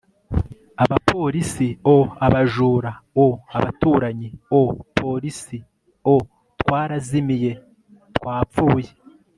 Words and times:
abapolisi-o! 0.83 1.95
abajura-o! 2.25 3.25
abaturanyi-o! 3.57 4.61
polisi-o! 4.97 6.15
twarazimiye! 6.59 7.51
twapfuye 8.15 8.89